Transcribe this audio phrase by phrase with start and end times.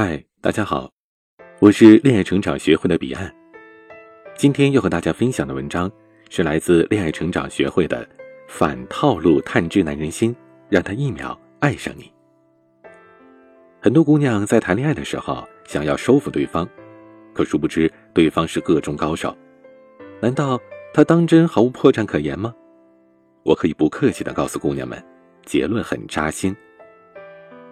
[0.00, 0.88] 嗨，大家好，
[1.58, 3.34] 我是恋爱成长学会的彼岸。
[4.36, 5.90] 今天要和大家分享的文章
[6.30, 8.06] 是来自恋爱成长学会的
[8.46, 10.32] 《反套路探知男人心，
[10.68, 12.04] 让他一秒爱上你》。
[13.80, 16.64] 很多姑娘在谈恋爱的时候想要收服对方，
[17.34, 19.36] 可殊不知对方是个中高手。
[20.20, 20.60] 难道
[20.94, 22.54] 他当真毫无破绽可言吗？
[23.42, 25.04] 我可以不客气的告诉姑娘们，
[25.44, 26.56] 结论很扎心。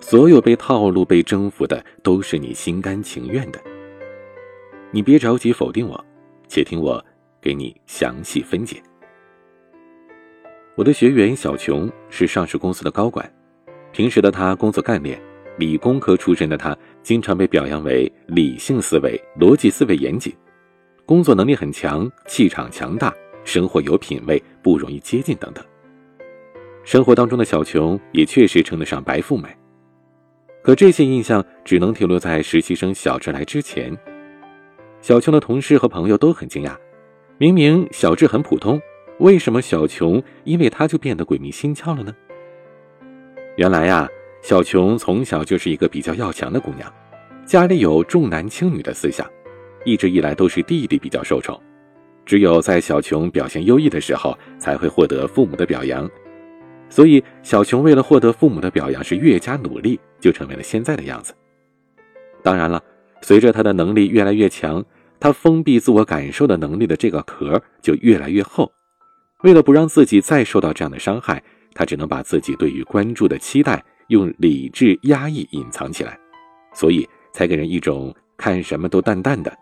[0.00, 3.60] 所有被套路、被征服的，都是你心甘情愿的。
[4.90, 6.04] 你别着急否定我，
[6.46, 7.04] 且听我
[7.40, 8.82] 给你详细分解。
[10.76, 13.30] 我的学员小琼是上市公司的高管，
[13.92, 15.20] 平时的她工作干练，
[15.58, 20.32] 理工科出身的她经常被表扬为理性思维、逻辑思维严谨，
[21.04, 23.12] 工作能力很强，气场强大，
[23.44, 25.62] 生活有品位，不容易接近等等。
[26.84, 29.48] 生活当中的小琼也确实称得上白富美。
[30.62, 33.96] 可这些印象只能停留在实习生小智来之前。
[35.00, 36.76] 小琼的同事和朋友都很惊讶，
[37.38, 38.80] 明明小智很普通，
[39.18, 42.14] 为什么小琼因为他就变得鬼迷心窍了呢？
[43.56, 44.08] 原来呀，
[44.42, 46.92] 小琼从小就是一个比较要强的姑娘，
[47.46, 49.24] 家里有重男轻女的思想，
[49.84, 51.60] 一直以来都是弟弟比较受宠，
[52.26, 56.10] 只有在小琼表现优异的时候，才会获得父母的表扬。
[56.90, 61.34] 所以，小琼为了获得父母的表扬，是越加努力，就成为了现在的样子。
[62.42, 62.82] 当然了，
[63.20, 64.84] 随着他的能力越来越强，
[65.20, 68.70] 他封闭自我感受的能力的这个壳就越来越厚。
[69.42, 71.42] 为了不让自己再受到这样的伤害，
[71.74, 76.18] 他只能把自己对于关注的期待用理智压抑隐藏起来，
[76.72, 79.52] 所以才给人一种看什么都淡淡的，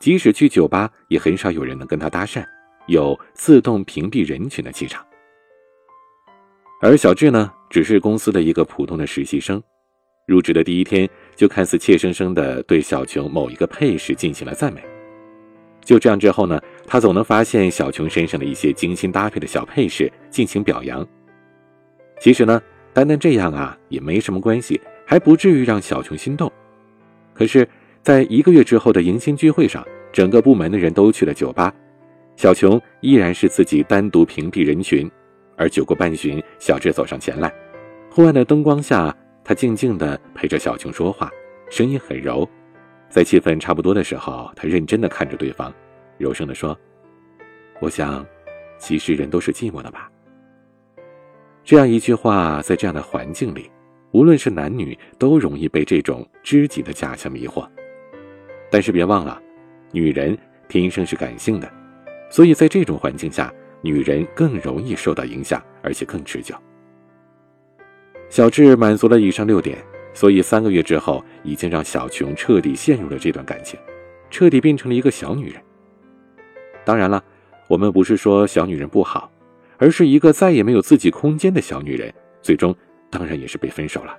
[0.00, 2.44] 即使去酒吧也很少有人能跟他搭讪，
[2.86, 5.04] 有自动屏蔽人群的气场。
[6.82, 9.62] 而小智呢，只是公司的一个普通的实习生，
[10.26, 14.80] 入职的第一天就看似怯生生地对小琼某一个配饰进行了赞美。
[15.84, 21.06] 就这样之后呢，他总能发现小琼身上的一些精心搭配的小配饰进行表扬。
[22.18, 22.62] 其实呢，
[22.94, 26.50] 单单这样啊也没什么关系，还不至于让小琼心动。
[27.34, 27.68] 可是，
[28.02, 31.74] 在一个月之后的迎新聚会上，整个部门的人都去了酒吧，
[32.36, 35.10] 小琼依然是自己单独屏蔽人群。
[35.60, 37.52] 而酒过半巡，小智走上前来，
[38.10, 41.30] 昏暗的灯光下，他静静地陪着小琼说话，
[41.68, 42.48] 声音很柔。
[43.10, 45.70] 在气氛差不多的时候，他认真地看着对方，
[46.16, 46.74] 柔声地说
[47.78, 48.24] ：“我想，
[48.78, 50.10] 其实人都是寂寞的吧。”
[51.62, 53.70] 这样一句话，在这样的环境里，
[54.12, 57.68] 无论是男女，都容易被这种知己的假象迷惑。
[58.70, 59.38] 但是别忘了，
[59.92, 60.34] 女人
[60.68, 61.70] 天生是感性的，
[62.30, 63.52] 所以在这种环境下。
[63.82, 66.54] 女人更容易受到影响，而且更持久。
[68.28, 69.78] 小智满足了以上六点，
[70.14, 73.78] 所以三个月之后，已经让小琼彻底陷入了这段感情，
[74.30, 75.60] 彻底变成了一个小女人。
[76.84, 77.22] 当然了，
[77.68, 79.30] 我们不是说小女人不好，
[79.78, 82.74] 而是一个再也没有自己空间的小女人，最终
[83.10, 84.16] 当然也是被分手了。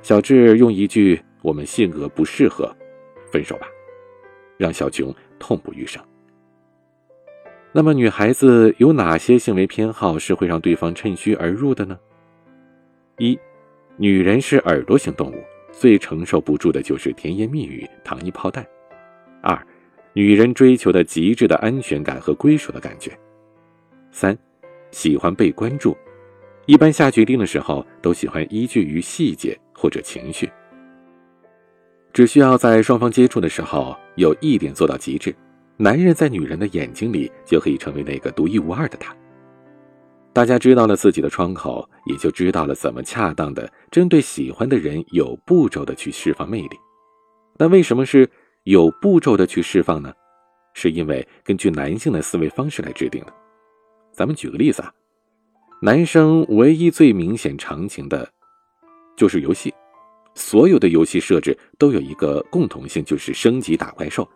[0.00, 2.72] 小智用一句“我们性格不适合，
[3.32, 3.66] 分手吧”，
[4.56, 6.00] 让小琼痛不欲生。
[7.78, 11.96] 那么，女孩子有哪些行为偏好是会让对方趁虚而入的呢？
[13.18, 13.38] 一，
[13.96, 15.36] 女人是耳朵型动物，
[15.70, 18.66] 最承受不住的就是甜言蜜语、糖衣炮弹。
[19.40, 19.56] 二，
[20.12, 23.16] 女人追求的极致的安全感和归属的感觉。
[24.10, 24.36] 三，
[24.90, 25.96] 喜欢被关注，
[26.66, 30.50] 一般下决定的时候都喜欢依据于细节或者情绪，
[32.12, 35.32] 只需要在双方接触的时候有一点做到极致。
[35.80, 39.16] 男人在女人的眼睛里就可以成为那个独一无二的他。
[40.32, 46.76] 大家知道了自己的窗口，也就知道了怎么恰当的针对喜欢的人有步骤的去释放魅力。
[47.56, 48.28] 那为什么是
[48.64, 50.12] 有步骤的去释放呢？
[50.74, 53.32] 是因为根据男性的思维方式来制定的。
[54.12, 54.92] 咱们举个例子啊，
[55.80, 58.28] 男生唯一最明显常情的，
[59.16, 59.72] 就是游戏。
[60.34, 64.28] 所有的游戏设置都有一个共同性，就是升级打怪兽。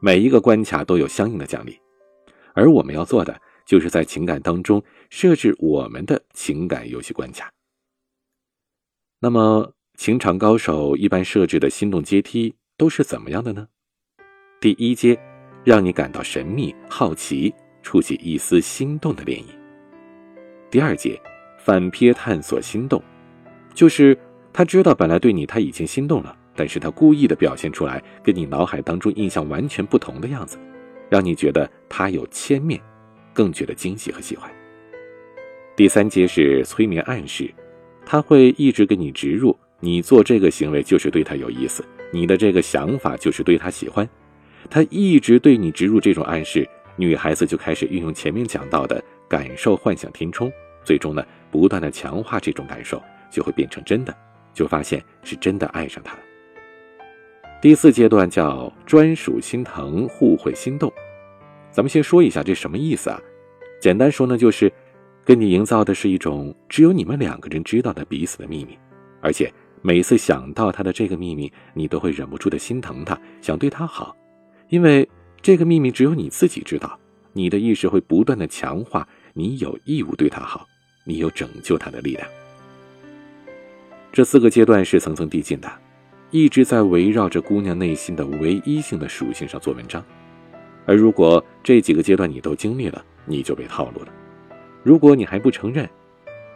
[0.00, 1.78] 每一个关卡都有相应的奖励，
[2.54, 7.52] 而我们要做的就是在情感当中设置我们的情感游戏关卡。
[9.20, 13.66] 那么，情场高手一般设置的心动阶梯都是怎么样的呢？
[14.60, 15.18] 第一阶，
[15.64, 17.52] 让你感到神秘、好奇，
[17.82, 19.46] 触起一丝心动的涟漪；
[20.70, 21.20] 第二阶，
[21.58, 23.02] 反瞥探索心动，
[23.74, 24.16] 就是
[24.52, 26.37] 他知道本来对你他已经心动了。
[26.58, 30.58] 但是他故意的表现出来，跟你脑海当中印象完全不同的样子，
[31.08, 32.80] 让你觉得他有千面，
[33.32, 34.50] 更觉得惊喜和喜欢。
[35.76, 37.48] 第三阶是催眠暗示，
[38.04, 44.08] 他会一直给你植入，你做这个行为就是对他有意思，你的这个想法就是对他喜欢，
[44.68, 50.50] 他一直对你植入这种暗示，女孩子就开始运用前面讲到的感受幻想填充，
[50.82, 53.00] 最终呢，不断的强化这种感受，
[53.30, 54.12] 就会变成真的，
[54.52, 56.18] 就发现是真的爱上他了。
[57.60, 60.92] 第四阶段叫专属心疼，互惠心动。
[61.72, 63.20] 咱们先说一下这什么意思啊？
[63.80, 64.72] 简单说呢，就是
[65.24, 68.78] 跟你营造的是一种只有你们两个人知道的彼此的秘密，
[69.20, 69.52] 而且
[69.82, 74.16] 每次想到他的这个秘密，你都会忍不住的心疼他，想对他好，
[74.68, 75.08] 因为
[75.42, 76.96] 这个秘密只有你自己知道。
[77.32, 80.64] 你的意识会不断的强化你有义务对他好，
[81.04, 82.26] 你有拯救他的力量。
[84.12, 85.68] 这四个阶段是层层递进的。
[86.30, 90.04] 一直在围绕着姑娘内心的唯一性的属性上做文章，
[90.84, 94.08] 而如果这几个阶段你都经历了，你就被套路了。
[94.82, 95.88] 如果你还不承认，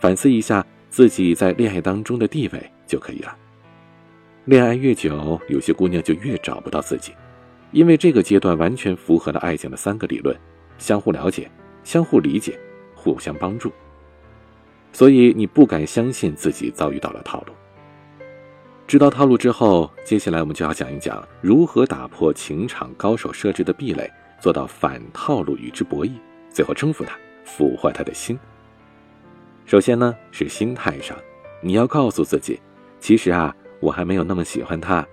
[0.00, 3.36] 反思一下自己在恋爱当中的地位就可以了。
[4.46, 7.12] 恋爱越久，有些姑娘就越找不到自己，
[7.70, 10.34] 因为这个阶段完全符合了爱情的三个理论：
[10.78, 11.50] 相互了解、
[11.84, 12.58] 相互理解、
[12.94, 13.70] 互相帮助。
[14.94, 17.52] 所以你不敢相信自己遭遇到了套路。
[18.88, 26.12] 知道套路之后，接下来我们就要讲一讲如何打破情场高手设置的壁垒，做到反套路与之博弈，
[26.48, 27.14] 最后征服他，
[27.44, 28.38] 俘获他的心。
[29.66, 31.14] 首先呢，是心态上，
[31.60, 32.58] 你要告诉自己，
[32.98, 35.06] 其实啊，我还没有那么喜欢他。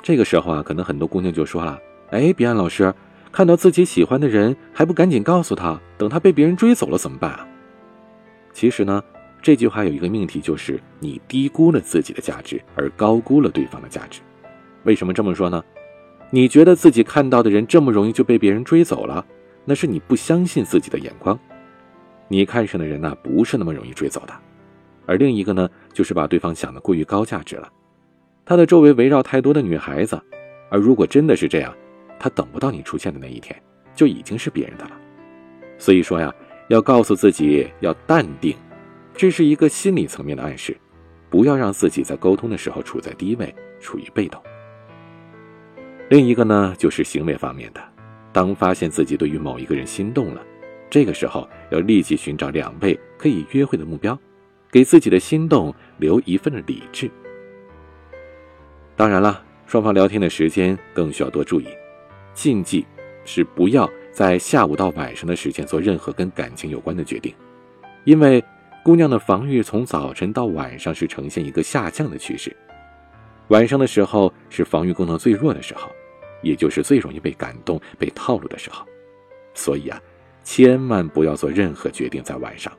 [0.00, 1.76] 这个时候啊，可能很多姑娘就说了
[2.12, 2.94] ：“哎，彼岸老师，
[3.32, 7.44] 看到自己喜欢的人还不赶紧告诉他，等他被别人追走了怎么办啊？”
[8.54, 9.02] 其实呢。
[9.46, 14.20] 这句话有一个命题，就是你低估了自己的价值，而高估了对方的价值。
[14.82, 15.62] 为什么这么说呢？
[16.30, 19.24] 你觉得自己看到的人这么容易就被别人追走了，
[19.64, 21.38] 那是你不相信自己的眼光。
[22.26, 24.34] 你看上的人呢，不是那么容易追走的。
[25.06, 27.68] 而另一个呢，就是把对方想得过于高价值了。
[28.44, 30.20] 他的周围围绕太多的女孩子，
[30.72, 31.72] 而如果真的是这样，
[32.18, 33.56] 他等不到你出现的那一天，
[33.94, 35.00] 就已经是别人的了。
[35.78, 36.34] 所以说呀，
[36.66, 38.52] 要告诉自己要淡定。
[39.16, 40.76] 这是一个心理层面的暗示，
[41.30, 44.40] 不要让自己在沟通的时候处在低位，处于被动。
[46.10, 47.80] 另一个呢，就是行为方面的，
[48.30, 50.42] 当发现自己对于某一个人心动了，
[50.90, 54.18] 这个时候要立即寻找两位可以约会的目标，
[54.70, 57.10] 给自己的心动留一份的理智。
[58.96, 61.66] 当然了，双方聊天的时间更需要多注意，
[62.34, 62.84] 禁忌
[63.24, 67.34] 是不要在下午到晚上的时间做任何跟感情有关的决定，
[68.04, 68.44] 因为。
[68.86, 72.56] 姑娘的防御从早晨到晚上是呈现一个下降的趋势，
[73.48, 75.90] 晚上的时候是防御功能最弱的时候，
[76.40, 78.86] 也就是最容易被感动、被套路的时候。
[79.54, 80.00] 所以啊，
[80.44, 82.72] 千万不要做任何决定在晚上。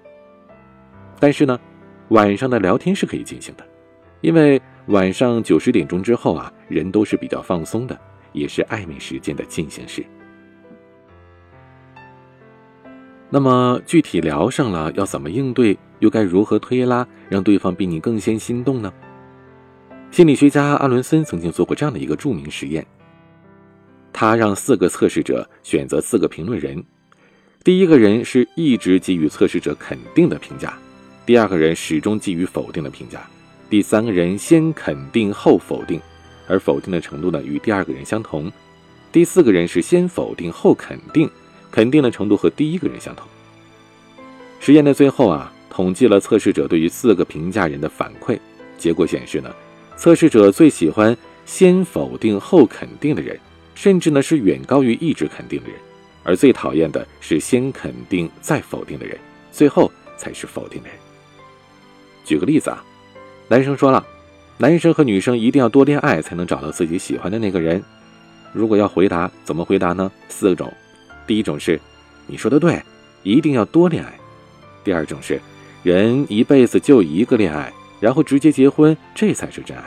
[1.19, 1.59] 但是呢，
[2.07, 3.67] 晚上的聊天是可以进行的，
[4.21, 7.99] 因为晚上九十点钟之后啊，人都是比较放松的，
[8.31, 10.05] 也是暧昧时间的进行时。
[13.29, 15.77] 那么具体聊上了，要怎么应对？
[15.99, 18.93] 又该如何推拉，让对方比你更先心动呢？
[20.11, 22.85] 心理学家阿伦森曾经做过这样的一个著名实验。
[24.13, 26.83] 他让四个测试者选择四个评论人，
[27.63, 30.77] 第一个人是一直给予测试者肯定的评价，
[31.25, 33.27] 第二个人始终给予否定的评价，
[33.69, 35.99] 第三个人先肯定后否定，
[36.47, 38.51] 而否定的程度呢与第二个人相同，
[39.11, 41.29] 第四个人是先否定后肯定，
[41.71, 43.27] 肯定的程度和第一个人相同。
[44.59, 45.51] 实验的最后啊。
[45.69, 48.39] 统计了测试者对于四个评价人的反馈，
[48.79, 49.53] 结果显示呢，
[49.95, 53.39] 测试者最喜欢先否定后肯定的人，
[53.75, 55.77] 甚至呢是远高于一直肯定的人，
[56.23, 59.15] 而最讨厌的是先肯定再否定的人，
[59.51, 60.97] 最后才是否定的人。
[62.25, 62.83] 举个例子啊，
[63.47, 64.03] 男生说了，
[64.57, 67.83] 男生和女生一定要多恋爱才能找到自己喜欢的那个人。
[68.51, 70.11] 如果要回答，怎么回答呢？
[70.27, 70.73] 四种，
[71.27, 71.79] 第一种是，
[72.25, 72.81] 你说的对，
[73.21, 74.11] 一定要多恋爱；
[74.83, 75.39] 第二种是。
[75.83, 79.83] 人一辈子就一个恋爱，然后直接结婚，这才是真爱。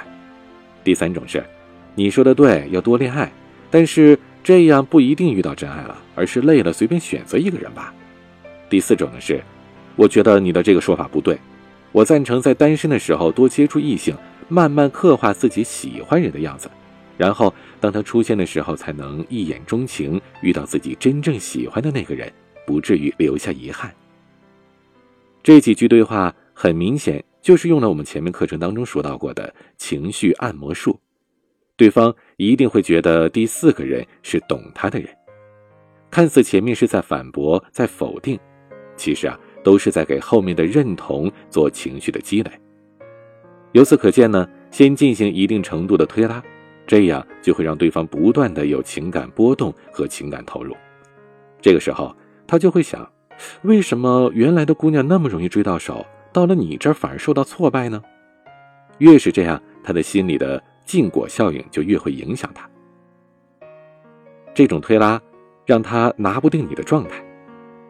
[0.82, 1.44] 第三种是，
[1.94, 3.30] 你说的对，要多恋爱，
[3.70, 7.92] 但是这样不一定遇到真爱了，而是累了随便选择一个人吧。
[8.70, 9.42] 第四种呢是，
[9.96, 11.38] 我觉得你的这个说法不对，
[11.92, 14.16] 我赞成在单身的时候多接触异性，
[14.48, 16.70] 慢慢刻画自己喜欢人的样子，
[17.20, 22.32] 然后当他出现的时候才能一眼钟情，遇到自己真正喜欢的那个人，
[22.66, 23.94] 不至于留下遗憾。
[25.42, 30.98] 这几句对话很明显就是用了我们前面课程当中说到过的情绪按摩术，
[31.76, 35.06] 对方一定会觉得第四个人是懂他的人。
[36.10, 38.40] 看似前面是在反驳、在否定，
[38.96, 42.50] 其实啊都是在给后面的认同做情绪的积累。
[43.72, 46.42] 由此可见呢，先进行一定程度的推拉，
[46.90, 50.76] 这样就会让对方不断的有情感波动和情感投入。
[51.60, 52.12] 这个时候，
[52.48, 53.08] 他就会想，
[53.62, 58.02] 为什么原来的姑娘那么容易追到手，到了你这儿反而受到挫败呢？
[58.98, 62.68] 越是这样，他的心里的禁果效应就越会影响他。
[64.52, 65.22] 这种推拉，
[65.64, 67.24] 让他拿不定你的状态，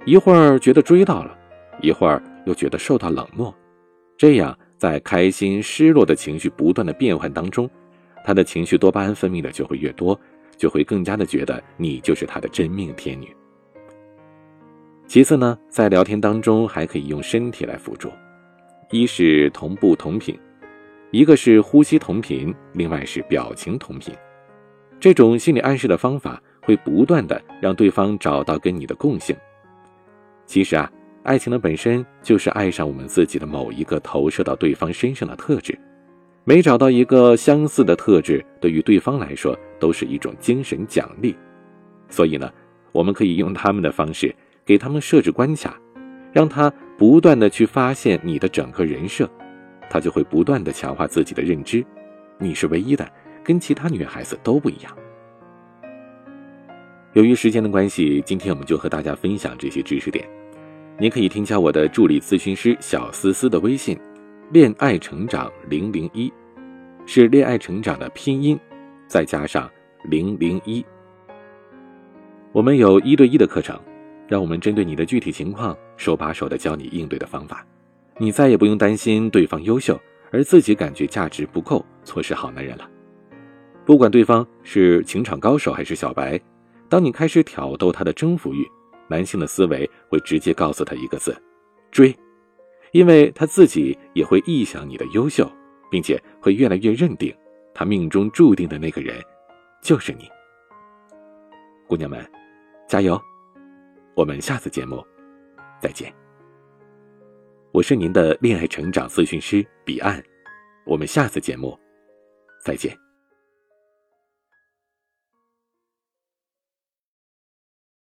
[0.04, 1.34] 一会儿觉得追到了，
[1.80, 3.54] 一会儿又觉得受到冷漠，
[4.18, 7.66] 这样在开心、失落的情绪不断的变换当中，
[8.24, 10.18] 他的情绪多巴胺分泌的就会越多，
[10.56, 13.34] 就会更加的觉得你就是他的真命天女。
[15.06, 18.10] 其次呢，在聊天当中还可以用身体来辅助，
[18.90, 20.38] 一是同步同频，
[21.10, 24.14] 一个是呼吸同频，另外是表情同频。
[25.00, 29.34] 这种心理暗示的方法会不断的让对方找到跟你的共性。
[30.46, 30.88] 其实啊，
[31.22, 35.76] 爱情的本身就是爱上我们自己的某一个投射到对方身上的特质，
[36.44, 41.36] 每找到一个相似的特质，对于对方来说都是一种精神奖励。
[42.08, 42.50] 所以呢，
[42.92, 44.34] 我们可以用他们的方式。
[44.62, 45.76] 给他们设置关卡，
[46.32, 49.28] 让他不断的去发现你的整个人设，
[49.88, 51.84] 他就会不断的强化自己的认知，
[52.38, 53.10] 你是唯一的，
[53.42, 54.96] 跟其他女孩子都不一样。
[57.14, 60.24] 由于时间的关系，今天我们就和大家分享这些知识点。
[61.00, 63.98] 您可以添加我的助理咨询师小思思的微信，
[64.52, 66.32] 恋爱成长零零一，
[67.06, 68.58] 是恋爱成长的拼音，
[69.06, 69.70] 再加上
[70.02, 70.84] 零零一。
[72.50, 73.80] 我们有一对一的课程。
[74.26, 77.66] 让我们针对你的具体情况，手把手的教你应对的方法，
[78.16, 82.88] 你再也不用担心对方优秀而自己感觉价值不够，错失好男人了。
[83.84, 86.40] 不管对方是情场高手还是小白，
[86.88, 88.64] 当你开始挑逗他的征服欲，
[89.08, 91.36] 男性的思维会直接告诉他一个字：
[91.90, 92.16] 追，
[92.92, 95.50] 因为他自己也会臆想你的优秀，
[95.90, 97.34] 并且会越来越认定
[97.72, 99.14] 他命中注定的那个人
[99.82, 100.28] 就是你。
[101.86, 102.24] 姑娘们，
[102.88, 103.20] 加油！
[104.14, 105.04] 我们下次节目
[105.80, 106.12] 再见。
[107.72, 110.22] 我是您的恋爱成长咨询师彼岸，
[110.84, 111.78] 我们下次节目
[112.64, 113.09] 再见。